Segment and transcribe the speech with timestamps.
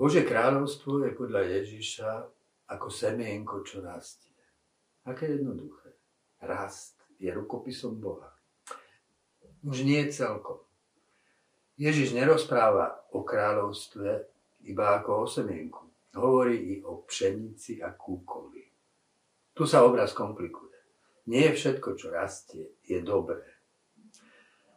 [0.00, 2.10] Bože kráľovstvo je podľa Ježiša
[2.72, 4.32] ako semienko, čo rastie.
[5.04, 5.92] Aké jednoduché.
[6.40, 8.32] Rast je rukopisom Boha.
[9.60, 10.64] Už nie celkom.
[11.76, 14.24] Ježiš nerozpráva o kráľovstve
[14.72, 15.84] iba ako o semienku.
[16.16, 18.64] Hovorí i o pšenici a kúkovi.
[19.52, 20.80] Tu sa obraz komplikuje.
[21.28, 23.44] Nie všetko, čo rastie, je dobré.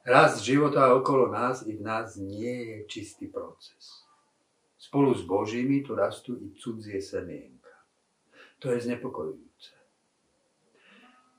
[0.03, 4.03] Rast života okolo nás i v nás nie je čistý proces.
[4.83, 7.71] Spolu s Božími tu rastú i cudzie semienka.
[8.59, 9.71] To je znepokojujúce.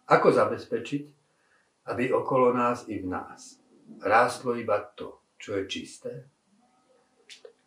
[0.09, 1.05] Ako zabezpečiť,
[1.93, 3.61] aby okolo nás i v nás
[4.01, 6.13] rástlo iba to, čo je čisté?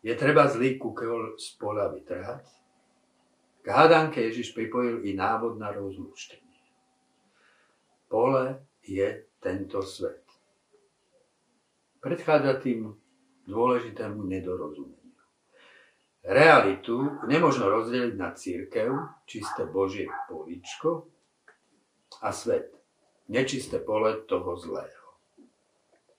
[0.02, 2.42] Je treba zlý kukel z pola vytrhať?
[3.62, 6.58] K hádanke Ježiš pripojil i návod na rozlúštenie.
[8.10, 10.26] Pole je tento svet.
[12.02, 12.98] Predchádza tým
[13.46, 14.97] dôležitému nedorozumeniu.
[16.28, 18.92] Realitu nemožno rozdeliť na církev,
[19.24, 21.08] čisté Božie poličko
[22.20, 22.68] a svet,
[23.32, 25.08] nečisté pole toho zlého.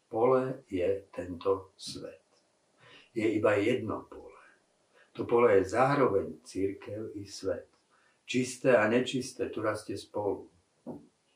[0.09, 2.25] Pole je tento svet.
[3.13, 4.41] Je iba jedno pole.
[5.13, 7.69] To pole je zároveň církev i svet.
[8.25, 10.49] Čisté a nečisté tu rastie spolu.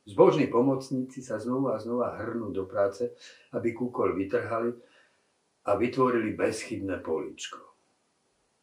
[0.09, 3.13] Zbožní pomocníci sa znova a znova hrnú do práce,
[3.53, 4.73] aby kúkol vytrhali
[5.69, 7.72] a vytvorili bezchybné poličko.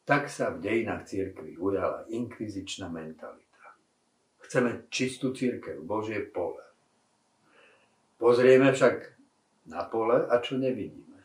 [0.04, 3.76] Tak sa v dejinách církvy ujala inkvizičná mentalita.
[4.42, 6.64] Chceme čistú církev, Božie pole.
[8.18, 9.16] Pozrieme však
[9.70, 11.20] na pole a čo nevidíme.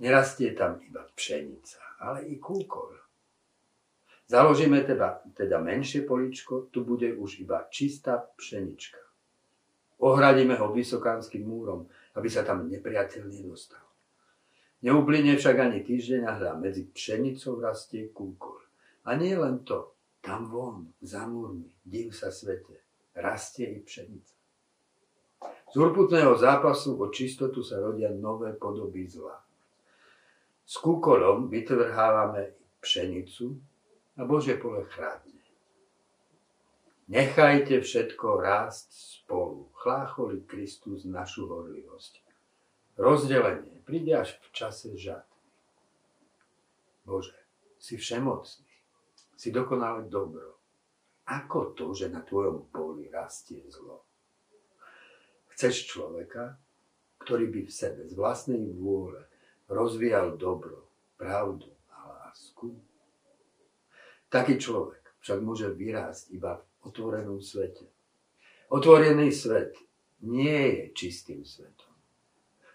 [0.00, 3.02] Nerastie tam iba pšenica, ale i kúkol.
[4.32, 8.96] Založíme teda, teda menšie poličko, tu bude už iba čistá pšenička.
[10.00, 11.84] Ohradíme ho vysokánskym múrom,
[12.16, 13.84] aby sa tam nepriateľ nedostal.
[14.82, 18.58] Neuplyne však ani týždeň a hľa medzi pšenicou rastie kúkol.
[19.06, 22.82] A nie len to, tam von, za múrmi, div sa svete,
[23.14, 24.34] rastie i pšenica.
[25.72, 29.38] Z urputného zápasu o čistotu sa rodia nové podoby zla.
[30.62, 33.54] S kúkolom vytvrhávame pšenicu
[34.18, 35.42] a Bože pole chrádne.
[37.10, 39.68] Nechajte všetko rásť spolu.
[39.78, 42.31] Chlácholi Kristus našu horlivosť.
[42.96, 45.40] Rozdelenie príde až v čase žatvy.
[47.02, 47.34] Bože,
[47.82, 48.68] si všemocný,
[49.34, 50.60] si dokonale dobro.
[51.26, 54.04] Ako to, že na tvojom poli rastie zlo?
[55.54, 56.58] Chceš človeka,
[57.22, 59.24] ktorý by v sebe z vlastnej vôle
[59.70, 62.74] rozvíjal dobro, pravdu a lásku?
[64.32, 67.86] Taký človek však môže vyrásť iba v otvorenom svete.
[68.72, 69.76] Otvorený svet
[70.24, 71.91] nie je čistým svetom.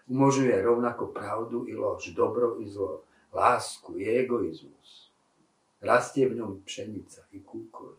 [0.08, 3.02] Umožňuje rovnako pravdu i lož, dobro i zlo,
[3.32, 5.12] lásku i egoizmus.
[5.84, 7.92] Rastie v ňom pšenica i kúkol.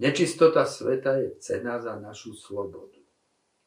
[0.00, 3.04] Nečistota sveta je cena za našu slobodu.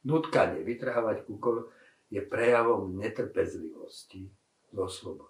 [0.02, 1.70] Nutkanie vytrhávať kúkol
[2.10, 4.26] je prejavom netrpezlivosti
[4.74, 5.30] so slobodou.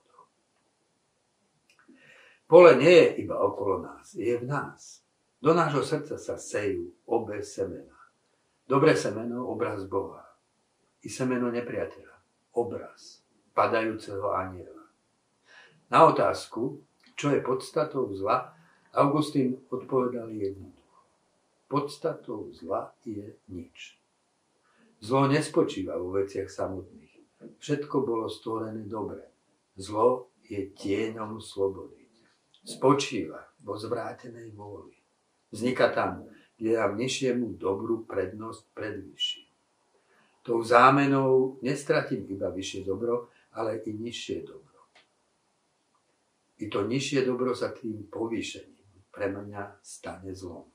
[2.48, 5.04] Pole nie je iba okolo nás, je v nás.
[5.44, 8.00] Do nášho srdca sa sejú obe semena.
[8.64, 10.21] Dobré semeno, obraz Boha
[11.02, 12.16] i semeno nepriateľa,
[12.58, 14.86] obraz padajúceho aniela.
[15.92, 16.80] Na otázku,
[17.20, 18.56] čo je podstatou zla,
[18.96, 21.00] Augustín odpovedal jednoducho.
[21.68, 24.00] Podstatou zla je nič.
[25.00, 27.12] Zlo nespočíva vo veciach samotných.
[27.60, 29.24] Všetko bolo stvorené dobre.
[29.80, 32.08] Zlo je tieňom slobody.
[32.62, 34.94] Spočíva vo zvrátenej vôli.
[35.52, 39.51] Vzniká tam, kde dám nižšiemu dobru prednosť pred vyšším.
[40.42, 44.80] Tou zámenou nestratím iba vyššie dobro, ale i nižšie dobro.
[46.58, 50.66] I to nižšie dobro sa tým povýšením pre mňa stane zlom.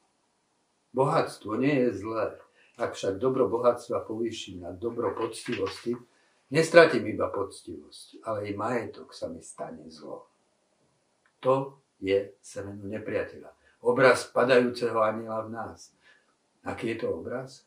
[0.94, 2.38] Bohatstvo nie je zlé,
[2.78, 5.98] ak však dobro bohatstva povýšim na dobro poctivosti,
[6.54, 10.30] nestratím iba poctivosť, ale i majetok sa mi stane zlo.
[11.42, 13.50] To je semeno nepriateľa.
[13.82, 15.90] Obraz padajúceho aniela v nás.
[16.64, 17.65] Aký je to obraz?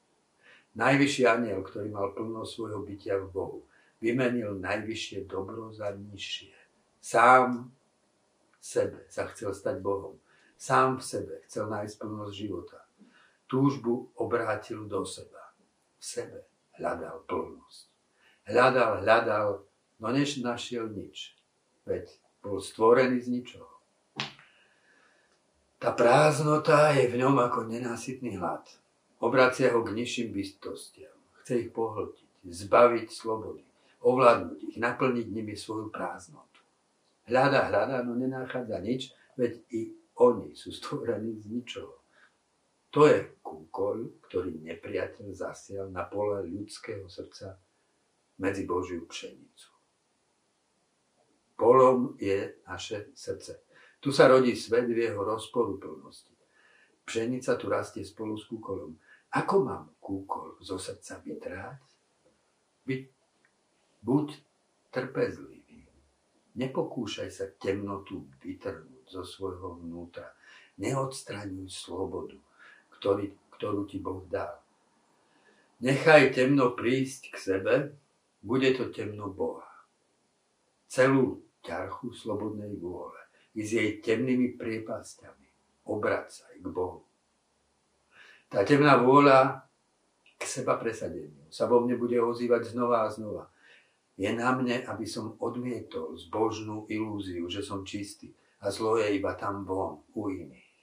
[0.80, 3.60] Najvyšší aniel, ktorý mal plno svojho bytia v Bohu,
[4.00, 6.56] vymenil najvyššie dobro za nižšie.
[7.04, 7.68] Sám
[8.64, 10.16] sebe sa chcel stať Bohom.
[10.56, 12.80] Sám v sebe chcel nájsť plnosť života.
[13.52, 15.52] Túžbu obrátil do seba.
[16.00, 16.48] V sebe
[16.80, 17.88] hľadal plnosť.
[18.48, 19.48] Hľadal, hľadal,
[20.00, 21.36] no než našiel nič.
[21.84, 22.08] Veď
[22.40, 23.74] bol stvorený z ničoho.
[25.80, 28.64] Tá prázdnota je v ňom ako nenásytný hlad.
[29.20, 31.16] Obracia ho k nižším bytostiam.
[31.44, 33.64] Chce ich pohltiť, zbaviť slobody,
[34.00, 36.64] ovládnuť ich, naplniť nimi svoju prázdnotu.
[37.28, 39.82] Hľada, hľada, no nenachádza nič, veď i
[40.20, 42.00] oni sú stvorení z ničoho.
[42.90, 47.60] To je kúkol, ktorý nepriateľ zasial na pole ľudského srdca
[48.42, 49.70] medzi Božiu pšenicu.
[51.60, 53.62] Polom je naše srdce.
[54.00, 56.32] Tu sa rodí svet v jeho rozporuplnosti.
[57.04, 58.96] Pšenica tu rastie spolu s kúkolom.
[59.30, 61.82] Ako mám kúkol zo srdca vytrhať?
[62.86, 62.96] By,
[64.02, 64.28] buď
[64.90, 65.86] trpezlivý.
[66.58, 70.34] Nepokúšaj sa temnotu vytrhnúť zo svojho vnútra.
[70.82, 72.36] Neodstraňuj slobodu,
[72.98, 74.58] ktorý, ktorú ti Boh dal.
[75.80, 77.76] Nechaj temno prísť k sebe,
[78.42, 79.68] bude to temno Boha.
[80.90, 83.20] Celú ťarchu slobodnej vôle
[83.56, 85.48] i s jej temnými priepasťami
[85.86, 87.09] obracaj k Bohu.
[88.50, 89.62] Tá temná vôľa
[90.42, 93.46] k seba presadeniu sa vo mne bude ozývať znova a znova.
[94.18, 99.38] Je na mne, aby som odmietol zbožnú ilúziu, že som čistý a zlo je iba
[99.38, 100.76] tam von, u iných.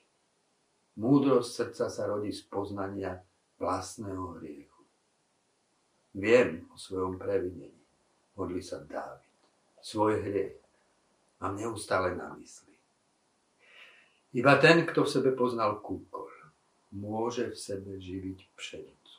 [0.97, 3.21] Múdrosť srdca sa rodí z poznania
[3.61, 4.83] vlastného hriechu.
[6.17, 7.85] Viem o svojom previnení,
[8.39, 9.29] modli sa Dávid.
[9.85, 10.57] Svoj hriech
[11.43, 12.73] mám neustále na mysli.
[14.33, 16.26] Iba ten, kto v sebe poznal kúkol,
[16.93, 19.17] môže v sebe živiť pšenicu.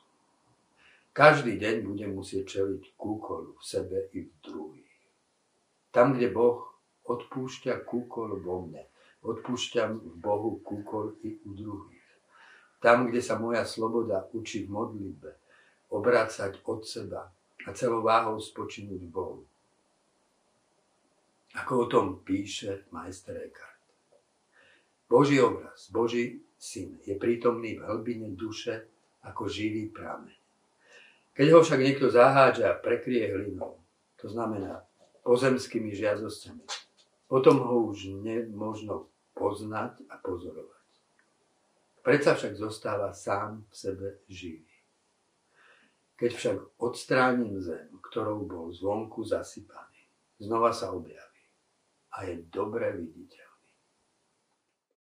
[1.18, 5.02] Každý deň budem musieť čeliť kúkolu v sebe i v druhých.
[5.90, 6.62] Tam, kde Boh
[7.10, 8.86] odpúšťa kúkol vo mne,
[9.26, 12.08] odpúšťam v Bohu kúkol i u druhých.
[12.78, 15.32] Tam, kde sa moja sloboda učí v modlitbe,
[15.90, 17.34] obrácať od seba
[17.66, 19.42] a celou váhou spočinúť v Bohu.
[21.58, 23.82] Ako o tom píše majster Eckhart.
[25.10, 28.90] Boží obraz, Boží syn je prítomný v hlbine duše
[29.24, 30.36] ako živý prameň.
[31.38, 33.78] Keď ho však niekto zahádže a prekrie hlinou,
[34.18, 34.82] to znamená
[35.22, 36.66] pozemskými žiadosťami,
[37.30, 39.06] potom ho už nemožno
[39.38, 40.90] poznať a pozorovať.
[42.02, 44.66] Predsa však zostáva sám v sebe živý.
[46.18, 50.10] Keď však odstránim zem, ktorou bol zvonku zasypaný,
[50.42, 51.44] znova sa objaví
[52.18, 53.47] a je dobre viditeľ.